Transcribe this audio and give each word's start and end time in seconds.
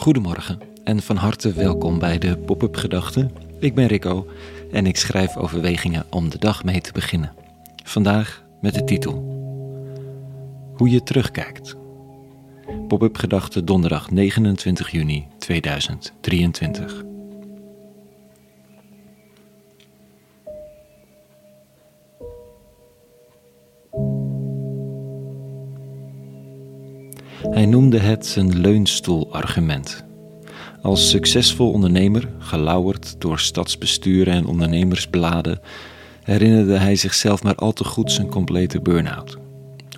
Goedemorgen 0.00 0.58
en 0.84 1.02
van 1.02 1.16
harte 1.16 1.52
welkom 1.52 1.98
bij 1.98 2.18
de 2.18 2.36
Pop-up 2.36 2.76
Gedachten. 2.76 3.32
Ik 3.58 3.74
ben 3.74 3.86
Rico 3.86 4.26
en 4.72 4.86
ik 4.86 4.96
schrijf 4.96 5.36
overwegingen 5.36 6.06
om 6.10 6.30
de 6.30 6.38
dag 6.38 6.64
mee 6.64 6.80
te 6.80 6.92
beginnen. 6.92 7.32
Vandaag 7.84 8.44
met 8.60 8.74
de 8.74 8.84
titel 8.84 9.12
Hoe 10.74 10.90
je 10.90 11.02
terugkijkt. 11.02 11.76
Pop-up 12.88 13.16
Gedachten 13.16 13.64
donderdag 13.64 14.10
29 14.10 14.90
juni 14.90 15.26
2023. 15.38 17.09
Hij 27.60 27.68
noemde 27.68 27.98
het 27.98 28.26
zijn 28.26 28.60
leunstoelargument. 28.60 30.04
Als 30.82 31.10
succesvol 31.10 31.72
ondernemer, 31.72 32.28
gelauwerd 32.38 33.14
door 33.18 33.38
stadsbesturen 33.38 34.34
en 34.34 34.46
ondernemersbladen, 34.46 35.60
herinnerde 36.22 36.76
hij 36.78 36.96
zichzelf 36.96 37.42
maar 37.42 37.54
al 37.54 37.72
te 37.72 37.84
goed 37.84 38.12
zijn 38.12 38.28
complete 38.28 38.80
burn-out. 38.80 39.38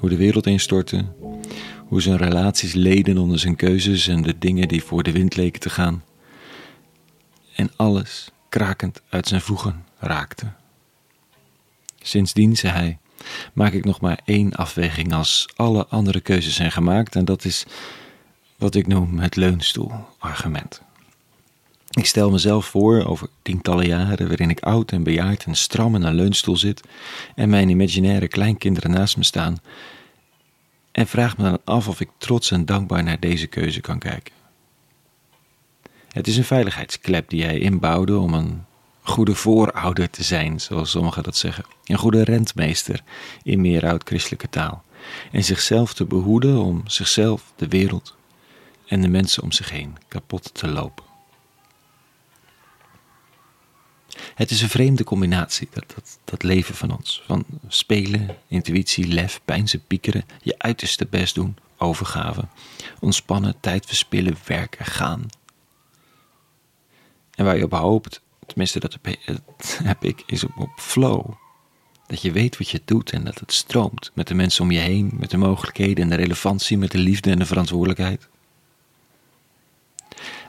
Hoe 0.00 0.08
de 0.08 0.16
wereld 0.16 0.46
instortte, 0.46 1.04
hoe 1.86 2.02
zijn 2.02 2.16
relaties 2.16 2.72
leden 2.72 3.18
onder 3.18 3.38
zijn 3.38 3.56
keuzes 3.56 4.08
en 4.08 4.22
de 4.22 4.38
dingen 4.38 4.68
die 4.68 4.82
voor 4.82 5.02
de 5.02 5.12
wind 5.12 5.36
leken 5.36 5.60
te 5.60 5.70
gaan. 5.70 6.04
En 7.56 7.70
alles 7.76 8.30
krakend 8.48 9.02
uit 9.08 9.28
zijn 9.28 9.40
voegen 9.40 9.84
raakte. 9.98 10.46
Sindsdien, 12.00 12.56
zei 12.56 12.72
hij, 12.72 12.98
maak 13.52 13.73
ik 13.73 13.84
nog 13.84 14.01
maar 14.01 14.20
één 14.24 14.55
afweging 14.55 15.12
als 15.12 15.48
alle 15.56 15.86
andere 15.86 16.20
keuzes 16.20 16.55
zijn 16.55 16.72
gemaakt, 16.72 17.16
en 17.16 17.25
dat 17.25 17.44
is 17.44 17.66
wat 18.56 18.75
ik 18.75 18.86
noem 18.86 19.19
het 19.19 19.36
leunstoelargument. 19.36 20.83
Ik 21.91 22.06
stel 22.06 22.31
mezelf 22.31 22.66
voor 22.66 23.05
over 23.05 23.28
tientallen 23.42 23.86
jaren 23.86 24.28
waarin 24.28 24.50
ik 24.50 24.61
oud 24.61 24.92
en 24.92 25.03
bejaard 25.03 25.44
en 25.44 25.55
stram 25.55 25.94
in 25.94 26.03
een 26.03 26.14
leunstoel 26.14 26.56
zit 26.56 26.81
en 27.34 27.48
mijn 27.48 27.69
imaginaire 27.69 28.28
kleinkinderen 28.28 28.91
naast 28.91 29.16
me 29.16 29.25
staan 29.25 29.59
en 30.92 31.06
vraag 31.06 31.36
me 31.36 31.44
dan 31.44 31.59
af 31.64 31.88
of 31.88 32.00
ik 32.00 32.11
trots 32.19 32.50
en 32.50 32.64
dankbaar 32.64 33.03
naar 33.03 33.20
deze 33.20 33.47
keuze 33.47 33.81
kan 33.81 33.98
kijken. 33.98 34.34
Het 36.09 36.27
is 36.27 36.36
een 36.36 36.44
veiligheidsklep 36.44 37.28
die 37.28 37.44
hij 37.44 37.59
inbouwde 37.59 38.19
om 38.19 38.34
een 38.34 38.64
goede 39.03 39.34
voorouder 39.34 40.11
te 40.11 40.22
zijn, 40.22 40.61
zoals 40.61 40.91
sommigen 40.91 41.22
dat 41.22 41.36
zeggen. 41.36 41.64
Een 41.84 41.98
goede 41.98 42.25
rentmeester 42.25 43.03
in 43.42 43.61
meer 43.61 43.86
oud-christelijke 43.86 44.48
taal. 44.48 44.84
En 45.33 45.44
zichzelf 45.44 45.94
te 45.94 46.05
behoeden 46.05 46.59
om 46.59 46.83
zichzelf, 46.86 47.53
de 47.56 47.69
wereld 47.69 48.17
en 48.86 49.00
de 49.00 49.09
mensen 49.09 49.42
om 49.42 49.53
zich 49.53 49.70
heen 49.70 49.97
kapot 50.09 50.55
te 50.55 50.69
lopen. 50.69 51.05
Het 54.34 54.50
is 54.50 54.62
een 54.62 54.69
vreemde 54.69 55.05
combinatie, 55.05 55.69
dat, 55.70 55.84
dat, 55.94 56.19
dat 56.25 56.42
leven 56.42 56.75
van 56.75 56.97
ons. 56.97 57.22
Van 57.27 57.44
spelen, 57.69 58.37
intuïtie, 58.48 59.06
lef, 59.06 59.41
pijnzen, 59.44 59.87
piekeren, 59.87 60.25
je 60.42 60.55
uiterste 60.59 61.06
best 61.06 61.34
doen, 61.34 61.56
overgave, 61.77 62.48
ontspannen, 63.00 63.55
tijd 63.61 63.87
verspillen, 63.87 64.37
werken, 64.47 64.84
gaan. 64.84 65.27
En 67.34 67.44
waar 67.44 67.56
je 67.56 67.64
op 67.64 67.72
hoopt, 67.72 68.20
tenminste 68.46 68.80
dat 68.80 68.98
heb 69.82 70.04
ik, 70.04 70.22
is 70.26 70.44
op, 70.44 70.58
op 70.58 70.70
flow. 70.76 71.30
Dat 72.06 72.22
je 72.22 72.32
weet 72.32 72.58
wat 72.58 72.68
je 72.68 72.80
doet 72.84 73.10
en 73.10 73.24
dat 73.24 73.38
het 73.38 73.52
stroomt 73.52 74.10
met 74.14 74.28
de 74.28 74.34
mensen 74.34 74.64
om 74.64 74.70
je 74.70 74.78
heen, 74.78 75.10
met 75.14 75.30
de 75.30 75.36
mogelijkheden 75.36 76.04
en 76.04 76.10
de 76.10 76.16
relevantie, 76.16 76.78
met 76.78 76.90
de 76.90 76.98
liefde 76.98 77.30
en 77.30 77.38
de 77.38 77.46
verantwoordelijkheid. 77.46 78.28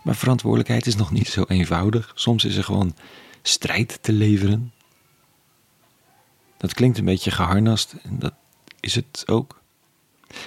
Maar 0.03 0.15
verantwoordelijkheid 0.15 0.85
is 0.85 0.95
nog 0.95 1.11
niet 1.11 1.27
zo 1.27 1.43
eenvoudig. 1.47 2.11
Soms 2.15 2.45
is 2.45 2.55
er 2.55 2.63
gewoon 2.63 2.95
strijd 3.41 3.99
te 4.01 4.11
leveren. 4.11 4.73
Dat 6.57 6.73
klinkt 6.73 6.97
een 6.97 7.05
beetje 7.05 7.31
geharnast 7.31 7.95
en 8.03 8.19
dat 8.19 8.33
is 8.79 8.95
het 8.95 9.23
ook. 9.25 9.61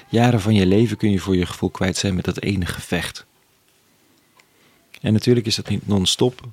Jaren 0.09 0.41
van 0.41 0.55
je 0.55 0.67
leven 0.67 0.97
kun 0.97 1.11
je 1.11 1.19
voor 1.19 1.37
je 1.37 1.47
gevoel 1.47 1.71
kwijt 1.71 1.97
zijn 1.97 2.15
met 2.15 2.25
dat 2.25 2.41
ene 2.41 2.67
gevecht. 2.67 3.27
En 5.01 5.13
natuurlijk 5.13 5.47
is 5.47 5.57
dat 5.57 5.69
niet 5.69 5.87
non-stop. 5.87 6.49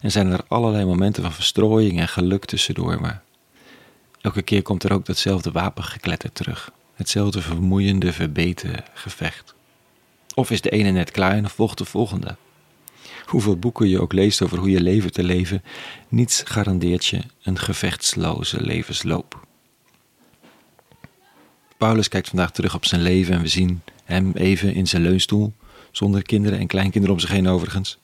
En 0.00 0.10
zijn 0.10 0.26
er 0.32 0.44
allerlei 0.48 0.84
momenten 0.84 1.22
van 1.22 1.32
verstrooiing 1.32 2.00
en 2.00 2.08
geluk 2.08 2.44
tussendoor, 2.44 3.00
maar 3.00 3.22
elke 4.20 4.42
keer 4.42 4.62
komt 4.62 4.82
er 4.82 4.92
ook 4.92 5.06
datzelfde 5.06 5.50
wapengekletter 5.50 6.32
terug. 6.32 6.72
Hetzelfde 6.94 7.40
vermoeiende, 7.40 8.12
verbeten 8.12 8.84
gevecht. 8.94 9.54
Of 10.34 10.50
is 10.50 10.60
de 10.60 10.70
ene 10.70 10.90
net 10.90 11.10
klaar 11.10 11.32
en 11.32 11.50
volgt 11.50 11.78
de 11.78 11.84
volgende. 11.84 12.36
Hoeveel 13.26 13.56
boeken 13.56 13.88
je 13.88 14.00
ook 14.00 14.12
leest 14.12 14.42
over 14.42 14.58
hoe 14.58 14.70
je 14.70 14.80
leven 14.80 15.12
te 15.12 15.22
leven, 15.22 15.62
niets 16.08 16.42
garandeert 16.44 17.06
je 17.06 17.20
een 17.42 17.58
gevechtsloze 17.58 18.62
levensloop. 18.62 19.46
Paulus 21.76 22.08
kijkt 22.08 22.28
vandaag 22.28 22.52
terug 22.52 22.74
op 22.74 22.84
zijn 22.84 23.02
leven 23.02 23.34
en 23.34 23.40
we 23.40 23.48
zien 23.48 23.82
hem 24.04 24.32
even 24.34 24.74
in 24.74 24.86
zijn 24.86 25.02
leunstoel, 25.02 25.52
zonder 25.90 26.22
kinderen 26.22 26.58
en 26.58 26.66
kleinkinderen 26.66 27.16
om 27.16 27.20
zich 27.20 27.30
heen 27.30 27.48
overigens. 27.48 27.98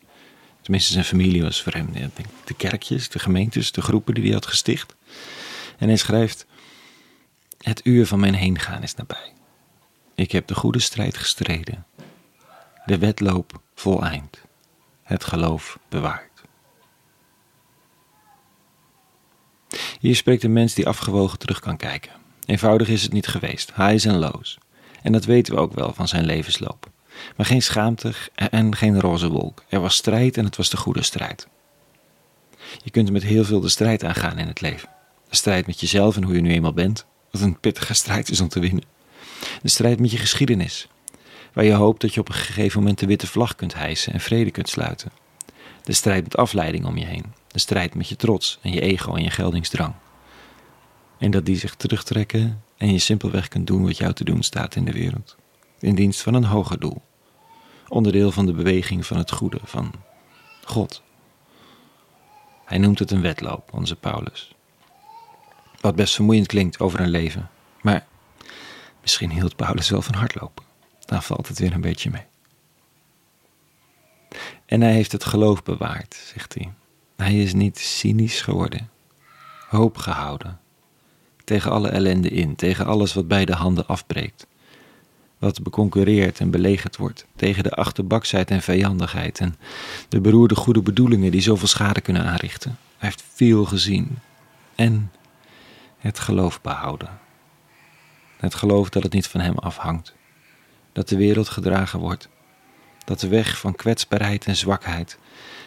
Tenminste, 0.63 0.93
zijn 0.93 1.05
familie 1.05 1.43
was 1.43 1.63
voor 1.63 1.73
hem 1.73 1.89
de 2.45 2.55
kerkjes, 2.55 3.09
de 3.09 3.19
gemeentes, 3.19 3.73
de 3.73 3.83
groepen 3.83 4.15
die 4.15 4.25
hij 4.25 4.33
had 4.33 4.47
gesticht. 4.47 4.95
En 5.79 5.89
hij 5.89 5.97
schrijft: 5.97 6.47
Het 7.59 7.81
uur 7.85 8.07
van 8.07 8.21
mijn 8.21 8.35
heengaan 8.35 8.83
is 8.83 8.95
nabij. 8.95 9.33
Ik 10.15 10.33
heb 10.33 10.47
de 10.47 10.55
goede 10.55 10.81
strijd 10.81 11.17
gestreden, 11.17 11.87
de 12.87 12.99
wedloop 12.99 13.61
voleind, 13.75 14.41
het 15.03 15.25
geloof 15.25 15.79
bewaard. 15.89 16.43
Hier 20.01 20.17
spreekt 20.17 20.43
een 20.43 20.53
mens 20.53 20.75
die 20.75 20.87
afgewogen 20.87 21.39
terug 21.39 21.61
kan 21.61 21.77
kijken. 21.77 22.13
Eenvoudig 22.47 22.89
is 22.89 23.03
het 23.03 23.13
niet 23.13 23.27
geweest, 23.27 23.75
highs 23.75 24.05
en 24.05 24.19
lows. 24.19 24.59
En 25.03 25.13
dat 25.13 25.25
weten 25.25 25.55
we 25.55 25.61
ook 25.61 25.75
wel 25.75 25.93
van 25.93 26.09
zijn 26.09 26.25
levensloop. 26.25 26.91
Maar 27.37 27.47
geen 27.47 27.63
schaamte 27.63 28.13
en 28.35 28.77
geen 28.77 29.01
roze 29.01 29.29
wolk. 29.29 29.65
Er 29.69 29.81
was 29.81 29.95
strijd 29.95 30.37
en 30.37 30.45
het 30.45 30.57
was 30.57 30.71
de 30.71 30.77
goede 30.77 31.03
strijd. 31.03 31.49
Je 32.83 32.91
kunt 32.91 33.11
met 33.11 33.23
heel 33.23 33.45
veel 33.45 33.61
de 33.61 33.69
strijd 33.69 34.05
aangaan 34.05 34.39
in 34.39 34.47
het 34.47 34.61
leven. 34.61 34.89
De 35.29 35.37
strijd 35.37 35.67
met 35.67 35.81
jezelf 35.81 36.17
en 36.17 36.23
hoe 36.23 36.35
je 36.35 36.41
nu 36.41 36.51
eenmaal 36.51 36.73
bent, 36.73 37.07
wat 37.31 37.41
een 37.41 37.61
pittige 37.61 37.95
strijd 37.95 38.31
is 38.31 38.41
om 38.41 38.49
te 38.49 38.61
winnen. 38.61 38.85
De 39.63 39.69
strijd 39.69 40.01
met 40.01 40.11
je 40.11 40.17
geschiedenis, 40.17 40.89
waar 41.53 41.65
je 41.65 41.73
hoopt 41.73 42.01
dat 42.01 42.15
je 42.15 42.21
op 42.21 42.29
een 42.29 42.35
gegeven 42.35 42.81
moment 42.81 42.99
de 42.99 43.07
witte 43.07 43.27
vlag 43.27 43.55
kunt 43.55 43.75
hijsen 43.75 44.13
en 44.13 44.21
vrede 44.21 44.51
kunt 44.51 44.69
sluiten. 44.69 45.13
De 45.83 45.93
strijd 45.93 46.23
met 46.23 46.37
afleiding 46.37 46.85
om 46.85 46.97
je 46.97 47.07
heen. 47.07 47.25
De 47.49 47.59
strijd 47.59 47.95
met 47.95 48.09
je 48.09 48.17
trots 48.17 48.59
en 48.63 48.73
je 48.73 48.81
ego 48.81 49.15
en 49.15 49.23
je 49.23 49.31
geldingsdrang. 49.31 49.95
En 51.19 51.31
dat 51.31 51.47
die 51.47 51.57
zich 51.57 51.75
terugtrekken 51.75 52.63
en 52.77 52.93
je 52.93 52.99
simpelweg 52.99 53.49
kunt 53.49 53.67
doen 53.67 53.85
wat 53.85 53.97
jou 53.97 54.13
te 54.13 54.25
doen 54.25 54.43
staat 54.43 54.77
in 54.77 54.85
de 54.85 54.93
wereld. 54.93 55.37
In 55.83 55.95
dienst 55.95 56.23
van 56.23 56.35
een 56.35 56.45
hoger 56.45 56.81
doel. 56.81 57.03
Onderdeel 57.89 58.33
van 58.33 58.47
de 58.47 58.53
beweging 58.53 59.07
van 59.07 59.17
het 59.17 59.31
goede, 59.31 59.61
van 59.65 59.93
God. 60.65 61.03
Hij 62.65 62.79
noemt 62.79 62.99
het 62.99 63.11
een 63.11 63.21
wedloop, 63.21 63.73
onze 63.73 63.97
Paulus. 63.97 64.55
Wat 65.81 65.95
best 65.95 66.15
vermoeiend 66.15 66.47
klinkt 66.47 66.81
over 66.81 67.01
een 67.01 67.11
leven. 67.11 67.51
Maar 67.81 68.07
misschien 69.01 69.31
hield 69.31 69.57
Paulus 69.57 69.91
wel 69.91 70.03
van 70.03 70.15
hardlopen. 70.15 70.65
Dan 71.01 71.23
valt 71.23 71.49
het 71.49 71.59
weer 71.59 71.73
een 71.73 71.81
beetje 71.81 72.11
mee. 72.11 72.27
En 74.67 74.81
hij 74.81 74.93
heeft 74.93 75.13
het 75.13 75.25
geloof 75.25 75.63
bewaard, 75.63 76.15
zegt 76.35 76.55
hij. 76.55 76.73
Hij 77.17 77.43
is 77.43 77.53
niet 77.53 77.79
cynisch 77.79 78.41
geworden, 78.41 78.91
hoop 79.69 79.97
gehouden. 79.97 80.61
Tegen 81.45 81.71
alle 81.71 81.89
ellende 81.89 82.29
in, 82.29 82.57
tegen 82.57 82.87
alles 82.87 83.13
wat 83.13 83.29
beide 83.29 83.53
handen 83.53 83.87
afbreekt. 83.87 84.47
Wat 85.43 85.63
beconcurreerd 85.63 86.41
en 86.41 86.51
belegerd 86.51 86.97
wordt, 86.97 87.27
tegen 87.37 87.63
de 87.63 87.71
achterbaksheid 87.71 88.51
en 88.51 88.63
vijandigheid 88.63 89.39
en 89.39 89.57
de 90.09 90.21
beroerde 90.21 90.55
goede 90.55 90.83
bedoelingen 90.83 91.31
die 91.31 91.41
zoveel 91.41 91.69
schade 91.69 92.01
kunnen 92.01 92.25
aanrichten. 92.25 92.79
Hij 92.99 93.09
heeft 93.09 93.25
veel 93.33 93.65
gezien 93.65 94.19
en 94.75 95.13
het 95.99 96.19
geloof 96.19 96.61
behouden. 96.61 97.19
Het 98.37 98.55
geloof 98.55 98.89
dat 98.89 99.03
het 99.03 99.13
niet 99.13 99.27
van 99.27 99.41
hem 99.41 99.59
afhangt 99.59 100.15
dat 100.93 101.09
de 101.09 101.17
wereld 101.17 101.49
gedragen 101.49 101.99
wordt. 101.99 102.29
Dat 103.05 103.21
de 103.21 103.29
weg 103.29 103.59
van 103.59 103.75
kwetsbaarheid 103.75 104.45
en 104.45 104.57
zwakheid 104.57 105.19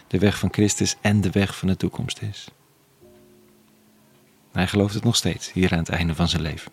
de 0.07 0.19
weg 0.19 0.39
van 0.39 0.53
Christus 0.53 0.95
en 1.01 1.21
de 1.21 1.29
weg 1.29 1.57
van 1.57 1.67
de 1.67 1.77
toekomst 1.77 2.21
is. 2.21 2.47
Hij 4.51 4.67
gelooft 4.67 4.93
het 4.93 5.03
nog 5.03 5.15
steeds 5.15 5.51
hier 5.51 5.71
aan 5.71 5.79
het 5.79 5.89
einde 5.89 6.15
van 6.15 6.27
zijn 6.27 6.41
leven. 6.41 6.71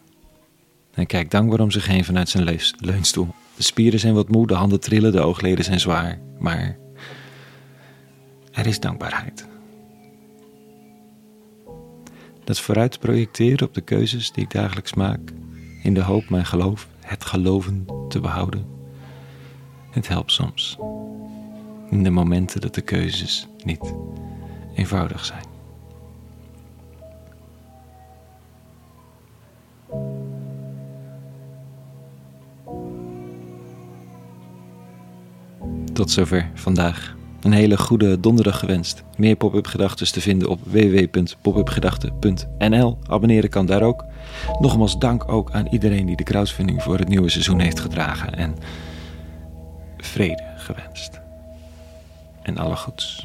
Hij 0.94 1.06
kijkt 1.06 1.30
dankbaar 1.30 1.60
om 1.60 1.70
zich 1.70 1.86
heen 1.86 2.04
vanuit 2.04 2.28
zijn 2.28 2.58
leunstoel. 2.78 3.28
De 3.56 3.62
spieren 3.62 4.00
zijn 4.00 4.14
wat 4.14 4.28
moe, 4.28 4.46
de 4.46 4.54
handen 4.54 4.80
trillen, 4.80 5.12
de 5.12 5.20
oogleden 5.20 5.64
zijn 5.64 5.80
zwaar, 5.80 6.20
maar 6.38 6.78
er 8.52 8.66
is 8.66 8.80
dankbaarheid. 8.80 9.46
Dat 12.44 12.60
vooruit 12.60 12.98
projecteren 12.98 13.66
op 13.66 13.74
de 13.74 13.80
keuzes 13.80 14.32
die 14.32 14.44
ik 14.44 14.50
dagelijks 14.50 14.94
maak, 14.94 15.20
in 15.82 15.94
de 15.94 16.02
hoop 16.02 16.30
mijn 16.30 16.46
geloof, 16.46 16.88
het 17.00 17.24
geloven 17.24 17.86
te 18.08 18.20
behouden. 18.20 18.66
Het 19.90 20.08
helpt 20.08 20.32
soms. 20.32 20.78
In 21.90 22.02
de 22.02 22.10
momenten 22.10 22.60
dat 22.60 22.74
de 22.74 22.80
keuzes 22.80 23.48
niet 23.64 23.94
eenvoudig 24.74 25.24
zijn. 25.24 25.51
Tot 36.02 36.10
zover 36.10 36.50
vandaag. 36.54 37.16
Een 37.40 37.52
hele 37.52 37.78
goede 37.78 38.20
donderdag 38.20 38.58
gewenst. 38.58 39.02
Meer 39.16 39.36
pop-up 39.36 39.66
gedachten 39.66 40.12
te 40.12 40.20
vinden 40.20 40.48
op 40.48 40.60
www.popupgedachten.nl. 40.64 42.98
Abonneren 43.06 43.50
kan 43.50 43.66
daar 43.66 43.82
ook. 43.82 44.04
Nogmaals 44.60 44.98
dank 44.98 45.28
ook 45.28 45.50
aan 45.50 45.66
iedereen 45.66 46.06
die 46.06 46.16
de 46.16 46.22
crowdfunding 46.22 46.82
voor 46.82 46.98
het 46.98 47.08
nieuwe 47.08 47.28
seizoen 47.28 47.60
heeft 47.60 47.80
gedragen. 47.80 48.34
En 48.34 48.54
vrede 49.96 50.44
gewenst. 50.56 51.20
En 52.42 52.58
alle 52.58 52.76
goeds. 52.76 53.22